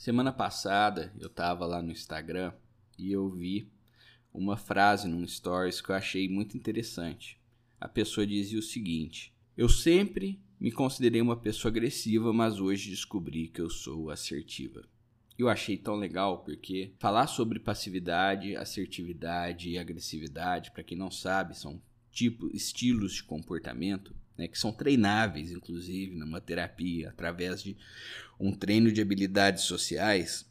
Semana 0.00 0.32
passada 0.32 1.12
eu 1.20 1.26
estava 1.26 1.66
lá 1.66 1.82
no 1.82 1.92
Instagram 1.92 2.54
e 2.98 3.12
eu 3.12 3.28
vi 3.28 3.70
uma 4.32 4.56
frase 4.56 5.06
num 5.06 5.26
stories 5.26 5.82
que 5.82 5.90
eu 5.90 5.94
achei 5.94 6.26
muito 6.26 6.56
interessante. 6.56 7.38
A 7.78 7.86
pessoa 7.86 8.26
dizia 8.26 8.58
o 8.58 8.62
seguinte: 8.62 9.30
Eu 9.54 9.68
sempre 9.68 10.40
me 10.58 10.72
considerei 10.72 11.20
uma 11.20 11.36
pessoa 11.36 11.70
agressiva, 11.70 12.32
mas 12.32 12.58
hoje 12.60 12.88
descobri 12.88 13.48
que 13.48 13.60
eu 13.60 13.68
sou 13.68 14.08
assertiva. 14.08 14.88
Eu 15.38 15.50
achei 15.50 15.76
tão 15.76 15.96
legal 15.96 16.44
porque 16.44 16.94
falar 16.98 17.26
sobre 17.26 17.60
passividade, 17.60 18.56
assertividade 18.56 19.68
e 19.68 19.76
agressividade, 19.76 20.70
para 20.70 20.82
quem 20.82 20.96
não 20.96 21.10
sabe, 21.10 21.54
são 21.54 21.78
tipo 22.10 22.48
estilos 22.56 23.12
de 23.12 23.22
comportamento 23.22 24.16
né, 24.36 24.48
que 24.48 24.58
são 24.58 24.72
treináveis, 24.72 25.50
inclusive, 25.50 26.16
numa 26.16 26.40
terapia, 26.40 27.10
através 27.10 27.62
de 27.62 27.76
um 28.38 28.52
treino 28.52 28.90
de 28.90 29.00
habilidades 29.00 29.64
sociais, 29.64 30.50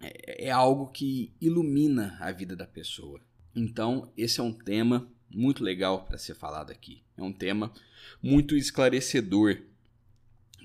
é, 0.00 0.48
é 0.48 0.50
algo 0.50 0.88
que 0.88 1.32
ilumina 1.40 2.16
a 2.20 2.30
vida 2.30 2.54
da 2.54 2.66
pessoa. 2.66 3.20
Então, 3.54 4.12
esse 4.16 4.40
é 4.40 4.42
um 4.42 4.52
tema 4.52 5.10
muito 5.30 5.62
legal 5.62 6.04
para 6.04 6.18
ser 6.18 6.34
falado 6.34 6.70
aqui. 6.70 7.02
É 7.16 7.22
um 7.22 7.32
tema 7.32 7.72
muito 8.22 8.56
esclarecedor 8.56 9.62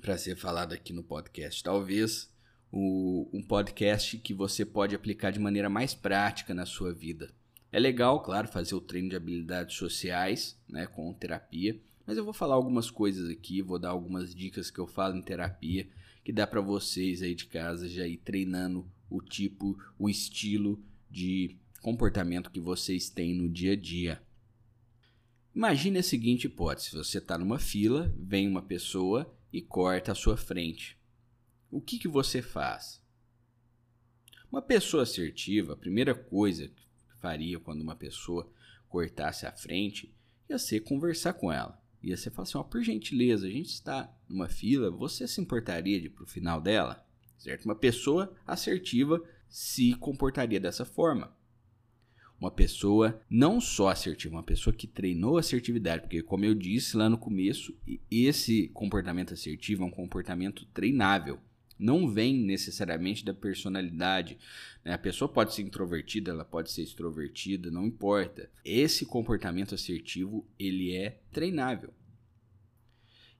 para 0.00 0.18
ser 0.18 0.36
falado 0.36 0.72
aqui 0.72 0.92
no 0.92 1.02
podcast. 1.02 1.62
Talvez 1.62 2.30
o, 2.70 3.28
um 3.32 3.42
podcast 3.42 4.18
que 4.18 4.34
você 4.34 4.64
pode 4.64 4.94
aplicar 4.94 5.30
de 5.30 5.38
maneira 5.38 5.68
mais 5.68 5.94
prática 5.94 6.54
na 6.54 6.66
sua 6.66 6.92
vida. 6.92 7.32
É 7.72 7.78
legal, 7.78 8.22
claro, 8.22 8.48
fazer 8.48 8.74
o 8.74 8.80
treino 8.80 9.10
de 9.10 9.16
habilidades 9.16 9.76
sociais 9.76 10.58
né, 10.68 10.86
com 10.86 11.12
terapia, 11.12 11.78
mas 12.06 12.16
eu 12.16 12.24
vou 12.24 12.32
falar 12.32 12.54
algumas 12.54 12.90
coisas 12.90 13.28
aqui, 13.28 13.60
vou 13.60 13.78
dar 13.78 13.90
algumas 13.90 14.32
dicas 14.32 14.70
que 14.70 14.78
eu 14.78 14.86
falo 14.86 15.16
em 15.16 15.22
terapia, 15.22 15.88
que 16.24 16.32
dá 16.32 16.46
para 16.46 16.60
vocês 16.60 17.20
aí 17.20 17.34
de 17.34 17.46
casa 17.46 17.88
já 17.88 18.06
ir 18.06 18.18
treinando 18.18 18.88
o 19.10 19.20
tipo, 19.20 19.76
o 19.98 20.08
estilo 20.08 20.80
de 21.10 21.56
comportamento 21.82 22.50
que 22.50 22.60
vocês 22.60 23.10
têm 23.10 23.34
no 23.34 23.48
dia 23.48 23.72
a 23.72 23.76
dia. 23.76 24.22
Imagine 25.54 25.98
a 25.98 26.02
seguinte 26.02 26.46
hipótese: 26.46 26.92
você 26.92 27.18
está 27.18 27.36
numa 27.36 27.58
fila, 27.58 28.14
vem 28.18 28.46
uma 28.46 28.62
pessoa 28.62 29.34
e 29.52 29.60
corta 29.60 30.12
a 30.12 30.16
sua 30.16 30.36
frente. 30.36 30.98
O 31.70 31.80
que, 31.80 31.98
que 31.98 32.08
você 32.08 32.40
faz? 32.40 33.02
Uma 34.50 34.62
pessoa 34.62 35.02
assertiva, 35.02 35.72
a 35.72 35.76
primeira 35.76 36.14
coisa 36.14 36.68
que 36.68 36.86
faria 37.20 37.58
quando 37.58 37.80
uma 37.80 37.96
pessoa 37.96 38.50
cortasse 38.88 39.46
a 39.46 39.52
frente 39.52 40.14
ia 40.48 40.58
ser 40.58 40.80
conversar 40.80 41.32
com 41.32 41.52
ela. 41.52 41.80
E 42.06 42.16
você 42.16 42.30
fala 42.30 42.44
assim, 42.44 42.56
ó, 42.56 42.62
por 42.62 42.80
gentileza, 42.84 43.48
a 43.48 43.50
gente 43.50 43.70
está 43.70 44.08
numa 44.28 44.48
fila, 44.48 44.92
você 44.92 45.26
se 45.26 45.40
importaria 45.40 46.00
de 46.00 46.06
ir 46.06 46.10
para 46.10 46.22
o 46.22 46.28
final 46.28 46.60
dela? 46.60 47.04
Certo? 47.36 47.64
Uma 47.64 47.74
pessoa 47.74 48.32
assertiva 48.46 49.20
se 49.48 49.92
comportaria 49.94 50.60
dessa 50.60 50.84
forma. 50.84 51.36
Uma 52.40 52.52
pessoa 52.52 53.20
não 53.28 53.60
só 53.60 53.88
assertiva, 53.88 54.36
uma 54.36 54.42
pessoa 54.44 54.72
que 54.72 54.86
treinou 54.86 55.36
assertividade, 55.36 56.02
porque 56.02 56.22
como 56.22 56.44
eu 56.44 56.54
disse 56.54 56.96
lá 56.96 57.08
no 57.08 57.18
começo, 57.18 57.76
esse 58.08 58.68
comportamento 58.68 59.34
assertivo 59.34 59.82
é 59.82 59.86
um 59.86 59.90
comportamento 59.90 60.64
treinável 60.66 61.40
não 61.78 62.08
vem 62.08 62.38
necessariamente 62.38 63.24
da 63.24 63.34
personalidade. 63.34 64.38
Né? 64.84 64.92
A 64.92 64.98
pessoa 64.98 65.28
pode 65.28 65.54
ser 65.54 65.62
introvertida, 65.62 66.30
ela 66.30 66.44
pode 66.44 66.70
ser 66.70 66.82
extrovertida, 66.82 67.70
não 67.70 67.86
importa. 67.86 68.50
Esse 68.64 69.04
comportamento 69.04 69.74
assertivo 69.74 70.46
ele 70.58 70.94
é 70.94 71.20
treinável. 71.30 71.92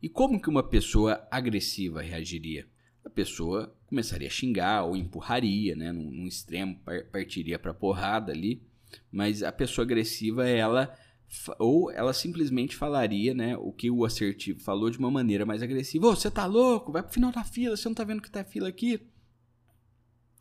E 0.03 0.09
como 0.09 0.41
que 0.41 0.51
uma 0.51 0.62
pessoa 0.62 1.27
agressiva 1.31 2.03
reagiria? 2.03 2.67
A 3.05 3.09
pessoa 3.09 3.75
começaria 3.87 4.28
a 4.28 4.31
xingar 4.31 4.84
ou 4.84 4.97
empurraria, 4.97 5.75
né? 5.75 5.93
num, 5.93 6.11
num 6.11 6.27
extremo 6.27 6.78
partiria 7.11 7.59
para 7.59 7.73
porrada 7.73 8.33
ali. 8.33 8.62
Mas 9.11 9.43
a 9.43 9.50
pessoa 9.50 9.84
agressiva 9.84 10.47
ela 10.47 10.97
ou 11.59 11.91
ela 11.91 12.12
simplesmente 12.12 12.77
falaria, 12.77 13.34
né, 13.34 13.56
o 13.56 13.73
que 13.73 13.91
o 13.91 14.05
assertivo 14.05 14.61
falou 14.61 14.91
de 14.91 14.99
uma 14.99 15.11
maneira 15.11 15.45
mais 15.45 15.62
agressiva. 15.62 16.06
Ô, 16.06 16.17
você 16.17 16.31
tá 16.31 16.47
louco? 16.47 16.93
Vai 16.93 17.03
pro 17.03 17.12
final 17.12 17.33
da 17.33 17.45
fila, 17.45 17.77
você 17.77 17.89
não 17.89 17.95
tá 17.95 18.05
vendo 18.05 18.23
que 18.23 18.31
tá 18.31 18.45
fila 18.45 18.69
aqui? 18.69 19.00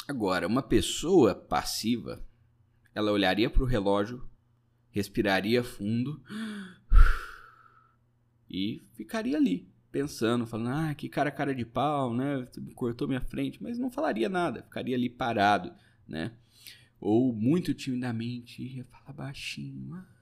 Agora, 0.08 0.48
uma 0.48 0.62
pessoa 0.62 1.34
passiva, 1.34 2.24
ela 2.94 3.12
olharia 3.12 3.50
para 3.50 3.64
o 3.64 3.66
relógio, 3.66 4.24
respiraria 4.92 5.64
fundo 5.64 6.22
e 8.50 8.84
ficaria 8.94 9.36
ali, 9.36 9.68
pensando, 9.92 10.46
falando: 10.46 10.70
"Ah, 10.70 10.94
que 10.94 11.10
cara 11.10 11.32
cara 11.32 11.56
de 11.56 11.66
pau, 11.66 12.14
né? 12.14 12.48
Cortou 12.76 13.08
minha 13.08 13.22
frente", 13.22 13.62
mas 13.62 13.80
não 13.80 13.90
falaria 13.90 14.30
nada, 14.30 14.62
ficaria 14.62 14.96
ali 14.96 15.10
parado, 15.10 15.74
né? 16.08 16.32
Ou 17.00 17.34
muito 17.34 17.74
timidamente 17.74 18.62
ia 18.62 18.86
falar 18.86 19.12
baixinho: 19.14 19.96
ah, 19.96 20.15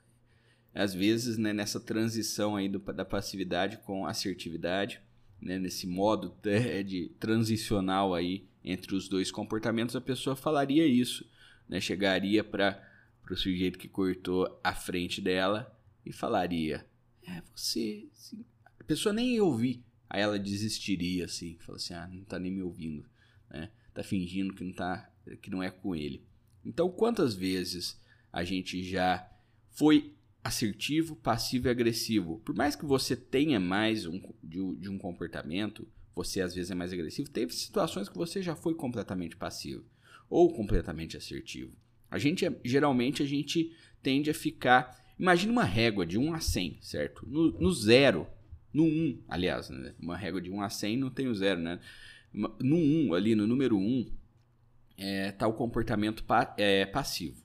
às 0.73 0.93
vezes, 0.93 1.37
né, 1.37 1.53
nessa 1.53 1.79
transição 1.79 2.55
aí 2.55 2.67
do, 2.67 2.79
da 2.79 3.05
passividade 3.05 3.77
com 3.77 4.07
assertividade, 4.07 4.99
né, 5.41 5.59
nesse 5.59 5.85
modo 5.85 6.33
de 6.85 7.11
transicional 7.19 8.13
aí 8.13 8.45
entre 8.63 8.95
os 8.95 9.07
dois 9.07 9.31
comportamentos, 9.31 9.95
a 9.95 10.01
pessoa 10.01 10.35
falaria 10.35 10.85
isso, 10.85 11.29
né, 11.67 11.79
chegaria 11.79 12.43
para 12.43 12.81
o 13.29 13.35
sujeito 13.35 13.77
que 13.77 13.87
cortou 13.87 14.59
a 14.63 14.73
frente 14.73 15.21
dela 15.21 15.77
e 16.05 16.11
falaria: 16.11 16.85
É, 17.27 17.41
você. 17.55 18.07
A 18.79 18.83
pessoa 18.83 19.13
nem 19.13 19.35
ia 19.35 19.43
ouvir, 19.43 19.81
aí 20.09 20.21
ela 20.21 20.39
desistiria 20.39 21.25
assim, 21.25 21.57
fala 21.59 21.77
assim: 21.77 21.93
Ah, 21.93 22.07
não 22.07 22.23
tá 22.23 22.39
nem 22.39 22.51
me 22.51 22.61
ouvindo, 22.61 23.05
né, 23.49 23.69
tá 23.93 24.03
fingindo 24.03 24.53
que 24.53 24.63
não, 24.63 24.73
tá, 24.73 25.09
que 25.41 25.49
não 25.49 25.61
é 25.61 25.69
com 25.69 25.95
ele. 25.95 26.23
Então, 26.65 26.89
quantas 26.89 27.33
vezes 27.33 27.99
a 28.31 28.43
gente 28.43 28.83
já 28.83 29.29
foi 29.71 30.13
assertivo, 30.43 31.15
passivo 31.15 31.67
e 31.67 31.71
agressivo. 31.71 32.39
Por 32.43 32.53
mais 32.53 32.75
que 32.75 32.85
você 32.85 33.15
tenha 33.15 33.59
mais 33.59 34.05
um, 34.05 34.21
de, 34.43 34.59
de 34.75 34.89
um 34.89 34.97
comportamento, 34.97 35.87
você 36.13 36.41
às 36.41 36.53
vezes 36.53 36.69
é 36.69 36.75
mais 36.75 36.91
agressivo, 36.91 37.29
teve 37.29 37.53
situações 37.53 38.09
que 38.09 38.17
você 38.17 38.41
já 38.41 38.55
foi 38.55 38.75
completamente 38.75 39.37
passivo 39.37 39.85
ou 40.29 40.53
completamente 40.53 41.15
assertivo. 41.15 41.71
A 42.11 42.19
gente 42.19 42.45
geralmente 42.63 43.23
a 43.23 43.25
gente 43.25 43.71
tende 44.01 44.29
a 44.29 44.33
ficar, 44.33 44.99
imagina 45.17 45.51
uma 45.51 45.63
régua 45.63 46.05
de 46.05 46.17
1 46.17 46.33
a 46.33 46.39
100, 46.39 46.77
certo? 46.81 47.27
No, 47.27 47.51
no 47.59 47.71
zero, 47.71 48.27
no 48.73 48.83
1, 48.83 49.23
aliás, 49.29 49.69
né? 49.69 49.93
uma 49.99 50.17
régua 50.17 50.41
de 50.41 50.51
1 50.51 50.61
a 50.61 50.69
100 50.69 50.97
não 50.97 51.09
tem 51.09 51.27
o 51.27 51.35
zero, 51.35 51.61
né? 51.61 51.79
No 52.33 52.75
1, 52.75 53.13
ali 53.13 53.35
no 53.35 53.47
número 53.47 53.77
1, 53.77 54.11
é, 54.97 55.31
tá 55.31 55.47
o 55.47 55.53
comportamento 55.53 56.23
pa, 56.23 56.53
é, 56.57 56.85
passivo 56.85 57.43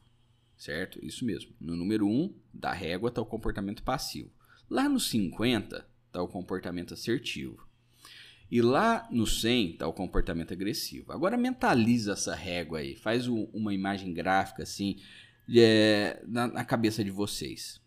certo? 0.59 1.03
Isso 1.03 1.25
mesmo. 1.25 1.55
No 1.61 1.77
número 1.77 2.07
1 2.07 2.35
da 2.53 2.73
régua 2.73 3.09
está 3.09 3.23
o 3.23 3.27
comportamento 3.27 3.83
passivo. 3.83 4.31
Lá 4.69 4.89
no 4.89 5.01
50 5.01 5.89
está 6.09 6.23
o 6.23 6.29
comportamento 6.29 6.93
assertivo. 6.93 7.67
E 8.51 8.61
lá 8.61 9.07
no 9.11 9.27
100 9.27 9.73
está 9.73 9.87
o 9.87 9.93
comportamento 9.93 10.53
agressivo. 10.53 11.13
Agora 11.13 11.37
mentaliza 11.37 12.13
essa 12.13 12.35
régua 12.35 12.79
aí, 12.79 12.97
faz 12.97 13.29
um, 13.29 13.45
uma 13.53 13.73
imagem 13.73 14.13
gráfica 14.13 14.63
assim 14.63 14.99
é, 15.55 16.23
na, 16.27 16.49
na 16.49 16.65
cabeça 16.65 17.05
de 17.05 17.11
vocês. 17.11 17.81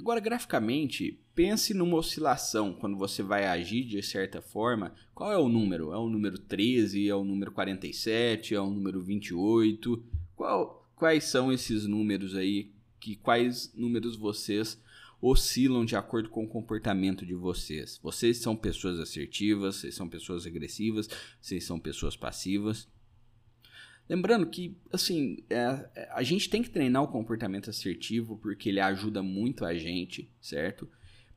Agora, 0.00 0.20
graficamente, 0.20 1.20
pense 1.34 1.74
numa 1.74 1.96
oscilação 1.96 2.72
quando 2.72 2.96
você 2.96 3.22
vai 3.22 3.46
agir 3.46 3.84
de 3.84 4.00
certa 4.02 4.40
forma. 4.40 4.94
Qual 5.12 5.32
é 5.32 5.36
o 5.36 5.48
número? 5.48 5.92
É 5.92 5.98
o 5.98 6.08
número 6.08 6.38
13? 6.38 7.08
É 7.08 7.14
o 7.14 7.24
número 7.24 7.50
47? 7.50 8.54
É 8.54 8.60
o 8.60 8.70
número 8.70 9.00
28? 9.00 10.04
Qual, 10.36 10.77
quais 10.98 11.24
são 11.24 11.52
esses 11.52 11.86
números 11.86 12.34
aí, 12.34 12.72
que 12.98 13.14
quais 13.14 13.72
números 13.74 14.16
vocês 14.16 14.80
oscilam 15.20 15.84
de 15.84 15.96
acordo 15.96 16.28
com 16.28 16.44
o 16.44 16.48
comportamento 16.48 17.24
de 17.24 17.34
vocês. 17.34 17.98
Vocês 18.02 18.38
são 18.38 18.56
pessoas 18.56 18.98
assertivas, 18.98 19.76
vocês 19.76 19.94
são 19.94 20.08
pessoas 20.08 20.46
agressivas, 20.46 21.08
vocês 21.40 21.64
são 21.64 21.78
pessoas 21.78 22.16
passivas. 22.16 22.88
Lembrando 24.08 24.46
que, 24.46 24.76
assim, 24.92 25.44
é, 25.50 25.88
é 25.94 26.08
a 26.12 26.22
gente 26.22 26.48
tem 26.48 26.62
que 26.62 26.70
treinar 26.70 27.02
o 27.02 27.08
comportamento 27.08 27.68
assertivo 27.68 28.38
porque 28.38 28.68
ele 28.68 28.80
ajuda 28.80 29.22
muito 29.22 29.64
a 29.64 29.74
gente, 29.74 30.32
certo? 30.40 30.88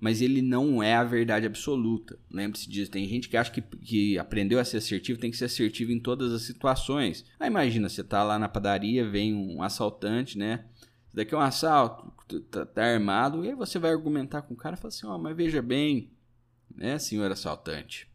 Mas 0.01 0.19
ele 0.19 0.42
não 0.42 0.81
é 0.81 0.95
a 0.95 1.03
verdade 1.03 1.45
absoluta. 1.45 2.18
Lembre-se 2.30 2.68
disso, 2.68 2.89
tem 2.89 3.07
gente 3.07 3.30
que 3.30 3.38
acha 3.38 3.51
que, 3.51 3.62
que 3.62 4.18
aprendeu 4.18 4.59
a 4.59 4.65
ser 4.65 4.77
assertivo 4.77 5.19
tem 5.19 5.30
que 5.30 5.38
ser 5.38 5.45
assertivo 5.45 5.92
em 5.92 6.00
todas 6.00 6.33
as 6.33 6.42
situações. 6.42 7.24
Aí 7.39 7.48
imagina, 7.48 7.88
você 7.88 8.03
tá 8.03 8.24
lá 8.24 8.39
na 8.39 8.50
padaria, 8.50 9.07
vem 9.07 9.31
um 9.31 9.62
assaltante, 9.62 10.39
né? 10.39 10.65
Isso 11.06 11.15
daqui 11.15 11.36
é 11.36 11.38
um 11.38 11.42
assalto, 11.42 12.42
tá, 12.50 12.65
tá 12.65 12.83
armado, 12.83 13.45
e 13.45 13.50
aí 13.50 13.56
você 13.56 13.77
vai 13.77 13.92
argumentar 13.92 14.42
com 14.42 14.56
o 14.56 14.57
cara 14.57 14.75
e 14.75 14.80
fala 14.80 14.88
assim, 14.88 15.06
ó, 15.06 15.15
oh, 15.15 15.19
mas 15.19 15.38
veja 15.38 15.62
bem, 15.62 16.09
né, 16.75 16.98
senhor 16.98 17.31
assaltante, 17.31 18.09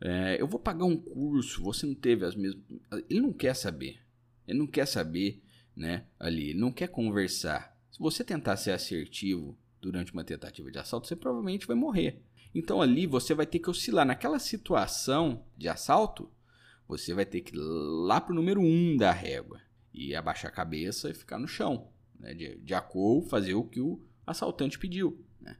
é, 0.00 0.40
eu 0.40 0.46
vou 0.48 0.58
pagar 0.58 0.86
um 0.86 0.96
curso, 0.96 1.62
você 1.62 1.86
não 1.86 1.94
teve 1.94 2.24
as 2.24 2.34
mesmas... 2.34 2.62
Ele 3.08 3.20
não 3.20 3.32
quer 3.32 3.54
saber, 3.54 4.00
ele 4.46 4.58
não 4.58 4.66
quer 4.66 4.86
saber, 4.86 5.40
né, 5.76 6.04
ali, 6.18 6.50
ele 6.50 6.58
não 6.58 6.72
quer 6.72 6.88
conversar. 6.88 7.78
Se 7.92 7.98
você 8.00 8.24
tentar 8.24 8.56
ser 8.56 8.72
assertivo 8.72 9.56
durante 9.80 10.12
uma 10.12 10.24
tentativa 10.24 10.70
de 10.70 10.78
assalto, 10.78 11.06
você 11.06 11.16
provavelmente 11.16 11.66
vai 11.66 11.76
morrer. 11.76 12.22
Então 12.54 12.80
ali 12.80 13.06
você 13.06 13.34
vai 13.34 13.46
ter 13.46 13.58
que 13.58 13.70
oscilar 13.70 14.06
naquela 14.06 14.38
situação 14.38 15.44
de 15.56 15.68
assalto, 15.68 16.30
você 16.86 17.12
vai 17.12 17.26
ter 17.26 17.42
que 17.42 17.54
ir 17.54 17.58
lá 17.58 18.20
pro 18.20 18.34
número 18.34 18.60
1 18.60 18.64
um 18.64 18.96
da 18.96 19.12
régua 19.12 19.60
e 19.92 20.14
abaixar 20.14 20.50
a 20.50 20.54
cabeça 20.54 21.10
e 21.10 21.14
ficar 21.14 21.38
no 21.38 21.46
chão, 21.46 21.88
né? 22.18 22.32
de, 22.34 22.56
de 22.56 22.74
acordo, 22.74 23.28
fazer 23.28 23.54
o 23.54 23.64
que 23.64 23.80
o 23.80 24.00
assaltante 24.26 24.78
pediu. 24.78 25.24
Né? 25.40 25.56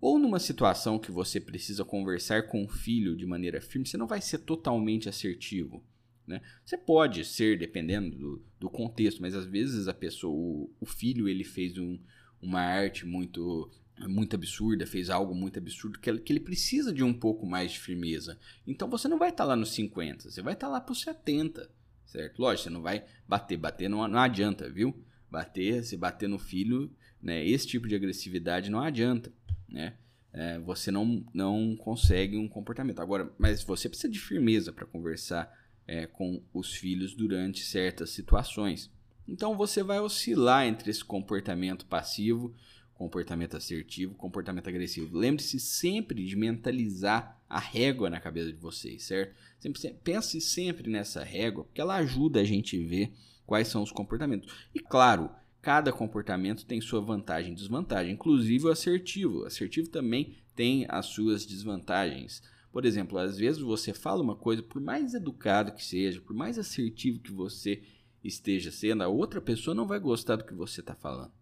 Ou 0.00 0.18
numa 0.18 0.38
situação 0.38 0.98
que 0.98 1.10
você 1.10 1.40
precisa 1.40 1.84
conversar 1.84 2.48
com 2.48 2.64
o 2.64 2.68
filho 2.68 3.16
de 3.16 3.24
maneira 3.24 3.60
firme, 3.60 3.86
você 3.86 3.96
não 3.96 4.06
vai 4.06 4.20
ser 4.20 4.38
totalmente 4.38 5.08
assertivo. 5.08 5.82
Né? 6.26 6.42
Você 6.64 6.76
pode 6.76 7.24
ser, 7.24 7.58
dependendo 7.58 8.16
do, 8.16 8.44
do 8.60 8.70
contexto, 8.70 9.22
mas 9.22 9.34
às 9.34 9.46
vezes 9.46 9.88
a 9.88 9.94
pessoa, 9.94 10.34
o, 10.34 10.70
o 10.78 10.84
filho, 10.84 11.26
ele 11.26 11.44
fez 11.44 11.78
um, 11.78 11.98
uma 12.40 12.60
arte 12.60 13.06
muito 13.06 13.70
muito 14.06 14.36
absurda, 14.36 14.86
fez 14.86 15.10
algo 15.10 15.34
muito 15.34 15.58
absurdo, 15.58 15.98
que 15.98 16.08
ele, 16.08 16.20
que 16.20 16.32
ele 16.32 16.38
precisa 16.38 16.92
de 16.92 17.02
um 17.02 17.12
pouco 17.12 17.44
mais 17.44 17.72
de 17.72 17.80
firmeza. 17.80 18.38
Então 18.66 18.88
você 18.88 19.08
não 19.08 19.18
vai 19.18 19.30
estar 19.30 19.42
tá 19.42 19.48
lá 19.48 19.56
nos 19.56 19.72
50, 19.74 20.30
você 20.30 20.40
vai 20.40 20.52
estar 20.54 20.68
tá 20.68 20.72
lá 20.72 20.80
para 20.80 20.92
os 20.92 21.00
70, 21.00 21.68
certo? 22.06 22.38
Lógico, 22.38 22.64
você 22.64 22.70
não 22.70 22.82
vai 22.82 23.04
bater, 23.26 23.56
bater 23.56 23.88
não, 23.88 24.06
não 24.06 24.20
adianta, 24.20 24.70
viu? 24.70 24.94
Bater, 25.28 25.82
se 25.82 25.96
bater 25.96 26.28
no 26.28 26.38
filho, 26.38 26.90
né? 27.20 27.44
Esse 27.44 27.66
tipo 27.66 27.88
de 27.88 27.96
agressividade 27.96 28.70
não 28.70 28.80
adianta, 28.80 29.32
né? 29.68 29.94
É, 30.32 30.58
você 30.60 30.90
não, 30.90 31.24
não 31.34 31.74
consegue 31.76 32.36
um 32.36 32.48
comportamento. 32.48 33.00
Agora, 33.00 33.32
mas 33.38 33.62
você 33.62 33.88
precisa 33.88 34.12
de 34.12 34.20
firmeza 34.20 34.72
para 34.72 34.86
conversar 34.86 35.52
é, 35.86 36.06
com 36.06 36.42
os 36.52 36.72
filhos 36.74 37.14
durante 37.14 37.64
certas 37.64 38.10
situações. 38.10 38.90
Então 39.28 39.56
você 39.56 39.82
vai 39.82 40.00
oscilar 40.00 40.66
entre 40.66 40.90
esse 40.90 41.04
comportamento 41.04 41.84
passivo, 41.84 42.54
comportamento 42.94 43.56
assertivo, 43.56 44.14
comportamento 44.14 44.68
agressivo. 44.68 45.16
Lembre-se 45.16 45.60
sempre 45.60 46.24
de 46.24 46.34
mentalizar 46.34 47.38
a 47.48 47.58
régua 47.60 48.10
na 48.10 48.20
cabeça 48.20 48.50
de 48.50 48.58
vocês, 48.58 49.04
certo? 49.04 49.36
Sempre, 49.60 49.80
sempre, 49.80 49.98
pense 50.02 50.40
sempre 50.40 50.90
nessa 50.90 51.22
régua, 51.22 51.64
porque 51.64 51.80
ela 51.80 51.96
ajuda 51.96 52.40
a 52.40 52.44
gente 52.44 52.82
ver 52.82 53.12
quais 53.46 53.68
são 53.68 53.82
os 53.82 53.92
comportamentos. 53.92 54.52
E 54.74 54.80
claro, 54.80 55.30
cada 55.60 55.92
comportamento 55.92 56.66
tem 56.66 56.80
sua 56.80 57.00
vantagem 57.00 57.52
e 57.52 57.54
desvantagem, 57.54 58.14
inclusive 58.14 58.66
o 58.66 58.70
assertivo. 58.70 59.40
O 59.40 59.46
assertivo 59.46 59.88
também 59.88 60.36
tem 60.54 60.86
as 60.88 61.06
suas 61.06 61.46
desvantagens. 61.46 62.42
Por 62.72 62.84
exemplo, 62.84 63.18
às 63.18 63.38
vezes 63.38 63.60
você 63.60 63.94
fala 63.94 64.22
uma 64.22 64.36
coisa, 64.36 64.62
por 64.62 64.80
mais 64.80 65.14
educado 65.14 65.72
que 65.72 65.84
seja, 65.84 66.20
por 66.20 66.34
mais 66.34 66.58
assertivo 66.58 67.20
que 67.20 67.32
você 67.32 67.82
esteja 68.22 68.70
sendo, 68.70 69.02
a 69.02 69.08
outra 69.08 69.40
pessoa 69.40 69.74
não 69.74 69.86
vai 69.86 69.98
gostar 69.98 70.36
do 70.36 70.44
que 70.44 70.54
você 70.54 70.80
está 70.80 70.94
falando. 70.94 71.32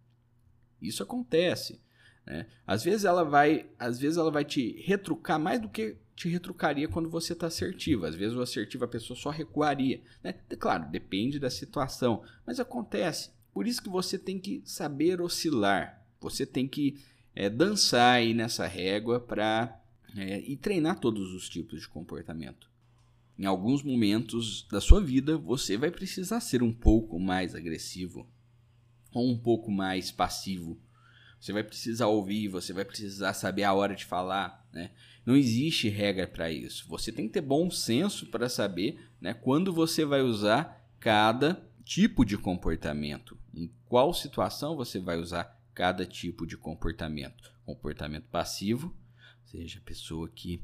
Isso 0.80 1.02
acontece. 1.02 1.80
Né? 2.26 2.46
Às 2.66 2.82
vezes 2.82 3.04
ela 3.04 3.24
vai, 3.24 3.66
às 3.78 3.98
vezes 3.98 4.18
ela 4.18 4.30
vai 4.30 4.44
te 4.44 4.80
retrucar 4.82 5.38
mais 5.38 5.60
do 5.60 5.68
que 5.68 5.96
te 6.14 6.28
retrucaria 6.28 6.88
quando 6.88 7.10
você 7.10 7.34
está 7.34 7.46
assertivo. 7.46 8.06
Às 8.06 8.14
vezes 8.14 8.36
o 8.36 8.40
assertivo 8.40 8.84
a 8.84 8.88
pessoa 8.88 9.18
só 9.18 9.30
recuaria. 9.30 10.00
Né? 10.22 10.32
Claro, 10.58 10.90
depende 10.90 11.38
da 11.38 11.50
situação, 11.50 12.22
mas 12.46 12.58
acontece. 12.58 13.30
Por 13.52 13.66
isso 13.66 13.82
que 13.82 13.88
você 13.88 14.18
tem 14.18 14.38
que 14.38 14.62
saber 14.64 15.20
oscilar. 15.20 16.02
Você 16.20 16.44
tem 16.44 16.66
que 16.66 16.98
é, 17.34 17.48
dançar 17.48 18.16
aí 18.16 18.34
nessa 18.34 18.66
régua 18.66 19.20
para 19.20 19.78
é, 20.16 20.40
e 20.40 20.56
treinar 20.56 20.98
todos 20.98 21.32
os 21.32 21.48
tipos 21.48 21.82
de 21.82 21.88
comportamento. 21.88 22.68
Em 23.38 23.44
alguns 23.44 23.82
momentos 23.82 24.66
da 24.70 24.80
sua 24.80 25.00
vida, 25.00 25.36
você 25.36 25.76
vai 25.76 25.90
precisar 25.90 26.40
ser 26.40 26.62
um 26.62 26.72
pouco 26.72 27.18
mais 27.20 27.54
agressivo 27.54 28.26
ou 29.12 29.30
um 29.30 29.36
pouco 29.36 29.70
mais 29.70 30.10
passivo. 30.10 30.80
Você 31.38 31.52
vai 31.52 31.62
precisar 31.62 32.06
ouvir, 32.06 32.48
você 32.48 32.72
vai 32.72 32.84
precisar 32.84 33.34
saber 33.34 33.64
a 33.64 33.74
hora 33.74 33.94
de 33.94 34.04
falar, 34.04 34.66
né? 34.72 34.90
Não 35.24 35.36
existe 35.36 35.88
regra 35.88 36.26
para 36.26 36.50
isso. 36.50 36.88
Você 36.88 37.12
tem 37.12 37.26
que 37.26 37.34
ter 37.34 37.40
bom 37.40 37.70
senso 37.70 38.26
para 38.26 38.48
saber, 38.48 38.98
né, 39.20 39.34
quando 39.34 39.72
você 39.72 40.04
vai 40.04 40.22
usar 40.22 40.88
cada 40.98 41.62
tipo 41.84 42.24
de 42.24 42.38
comportamento, 42.38 43.36
em 43.52 43.70
qual 43.86 44.14
situação 44.14 44.76
você 44.76 44.98
vai 44.98 45.18
usar 45.18 45.60
cada 45.74 46.06
tipo 46.06 46.46
de 46.46 46.56
comportamento. 46.56 47.52
Comportamento 47.64 48.28
passivo, 48.28 48.96
seja 49.44 49.78
a 49.78 49.82
pessoa 49.82 50.28
que 50.28 50.62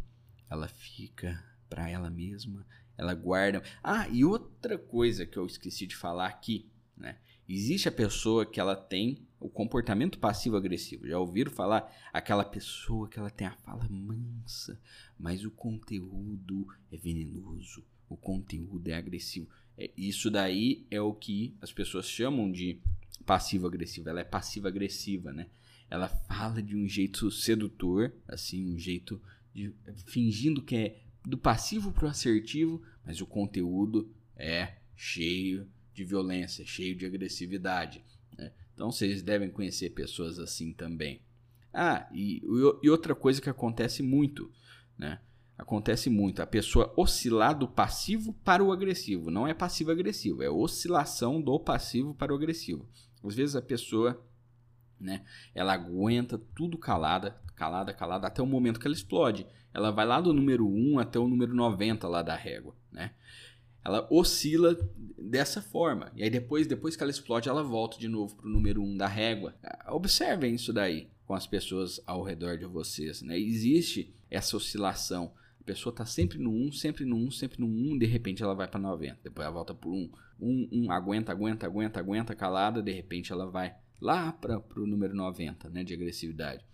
ela 0.48 0.68
fica 0.68 1.51
para 1.72 1.88
ela 1.88 2.10
mesma, 2.10 2.66
ela 2.98 3.14
guarda. 3.14 3.62
Ah, 3.82 4.06
e 4.10 4.26
outra 4.26 4.76
coisa 4.76 5.24
que 5.24 5.38
eu 5.38 5.46
esqueci 5.46 5.86
de 5.86 5.96
falar 5.96 6.26
aqui, 6.26 6.66
né? 6.94 7.16
Existe 7.48 7.88
a 7.88 7.92
pessoa 7.92 8.44
que 8.44 8.60
ela 8.60 8.76
tem 8.76 9.26
o 9.40 9.48
comportamento 9.48 10.19
passivo-agressivo. 10.19 11.08
Já 11.08 11.19
ouviram 11.19 11.50
falar 11.50 11.90
aquela 12.12 12.44
pessoa 12.44 13.08
que 13.08 13.19
ela 13.19 13.30
tem 13.30 13.46
a 13.46 13.56
fala 13.56 13.88
mansa, 13.88 14.78
mas 15.19 15.44
o 15.44 15.50
conteúdo 15.50 16.69
é 16.90 16.96
venenoso, 16.96 17.82
o 18.08 18.16
conteúdo 18.16 18.88
é 18.88 18.94
agressivo. 18.94 19.48
É, 19.76 19.90
isso 19.96 20.30
daí 20.30 20.86
é 20.90 21.00
o 21.00 21.14
que 21.14 21.56
as 21.60 21.72
pessoas 21.72 22.06
chamam 22.06 22.52
de 22.52 22.78
passivo-agressivo. 23.25 24.10
Ela 24.10 24.20
é 24.20 24.25
passiva-agressiva, 24.25 25.32
né? 25.32 25.46
Ela 25.88 26.08
fala 26.08 26.62
de 26.62 26.76
um 26.76 26.86
jeito 26.86 27.30
sedutor, 27.30 28.12
assim, 28.28 28.75
um 28.75 28.78
jeito 28.78 29.20
de, 29.54 29.75
fingindo 30.06 30.62
que 30.62 30.76
é 30.76 31.02
do 31.24 31.38
passivo 31.38 31.92
para 31.92 32.06
o 32.06 32.08
assertivo, 32.08 32.82
mas 33.04 33.20
o 33.20 33.26
conteúdo 33.26 34.10
é 34.36 34.74
cheio 34.96 35.69
de 35.94 36.04
violência, 36.04 36.64
cheio 36.64 36.94
de 36.96 37.06
agressividade. 37.06 38.04
Né? 38.36 38.52
Então 38.74 38.90
vocês 38.90 39.22
devem 39.22 39.50
conhecer 39.50 39.90
pessoas 39.90 40.38
assim 40.38 40.72
também. 40.72 41.20
Ah, 41.72 42.08
e, 42.12 42.42
e 42.82 42.90
outra 42.90 43.14
coisa 43.14 43.40
que 43.40 43.48
acontece 43.48 44.02
muito, 44.02 44.50
né? 44.98 45.20
Acontece 45.56 46.10
muito 46.10 46.42
a 46.42 46.46
pessoa 46.46 46.92
oscilar 46.96 47.56
do 47.56 47.68
passivo 47.68 48.32
para 48.44 48.64
o 48.64 48.72
agressivo. 48.72 49.30
Não 49.30 49.46
é 49.46 49.54
passivo-agressivo, 49.54 50.42
é 50.42 50.50
oscilação 50.50 51.40
do 51.40 51.58
passivo 51.60 52.14
para 52.14 52.32
o 52.32 52.36
agressivo. 52.36 52.86
Às 53.22 53.34
vezes 53.34 53.54
a 53.54 53.62
pessoa, 53.62 54.20
né? 55.02 55.25
Ela 55.54 55.75
aguenta 55.75 56.38
tudo 56.54 56.78
calada, 56.78 57.37
calada, 57.54 57.93
calada, 57.93 58.26
até 58.26 58.40
o 58.43 58.46
momento 58.46 58.81
que 58.81 58.87
ela 58.87 58.94
explode 58.94 59.46
ela 59.75 59.90
vai 59.90 60.06
lá 60.06 60.20
do 60.20 60.32
número 60.32 60.66
1 60.66 60.99
até 60.99 61.19
o 61.19 61.26
número 61.26 61.54
90 61.54 62.06
lá 62.06 62.22
da 62.22 62.37
régua, 62.37 62.75
né? 62.90 63.12
Ela 63.84 64.06
oscila 64.10 64.78
dessa 65.19 65.60
forma. 65.60 66.12
E 66.14 66.22
aí 66.22 66.31
depois, 66.31 66.66
depois 66.66 66.94
que 66.94 67.02
ela 67.02 67.10
explode, 67.10 67.49
ela 67.49 67.64
volta 67.64 67.99
de 67.99 68.06
novo 68.06 68.37
para 68.37 68.46
o 68.46 68.50
número 68.50 68.82
1 68.82 68.96
da 68.96 69.08
régua. 69.08 69.54
Observem 69.88 70.54
isso 70.54 70.72
daí 70.72 71.08
com 71.26 71.34
as 71.34 71.46
pessoas 71.46 72.00
ao 72.06 72.22
redor 72.22 72.58
de 72.58 72.66
vocês, 72.66 73.22
né? 73.22 73.38
Existe 73.38 74.14
essa 74.31 74.56
oscilação. 74.56 75.32
A 75.60 75.64
pessoa 75.64 75.90
está 75.90 76.04
sempre 76.04 76.38
no 76.38 76.50
1, 76.50 76.72
sempre 76.72 77.04
no 77.04 77.16
1, 77.16 77.31
sempre 77.31 77.60
no 77.60 77.66
1, 77.66 77.99
de 77.99 78.06
repente 78.06 78.43
ela 78.43 78.54
vai 78.54 78.69
para 78.69 78.81
90. 78.81 79.19
Depois 79.25 79.44
ela 79.44 79.54
volta 79.54 79.75
para 79.75 79.88
1. 79.88 80.11
1, 80.40 80.68
1, 80.73 80.92
aguenta, 80.92 81.32
aguenta, 81.32 81.66
aguenta, 81.66 82.00
aguenta, 82.00 82.35
calada, 82.35 82.82
de 82.82 82.92
repente 82.92 83.32
ela 83.32 83.47
vai 83.47 83.75
lá 84.02 84.32
para 84.32 84.61
o 84.76 84.87
número 84.87 85.14
90, 85.14 85.71
né, 85.71 85.82
de 85.85 85.94
agressividade. 85.94 86.64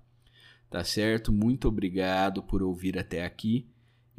Tá 0.67 0.83
certo? 0.83 1.31
Muito 1.31 1.67
obrigado 1.67 2.41
por 2.41 2.63
ouvir 2.63 2.97
até 2.97 3.23
aqui 3.23 3.67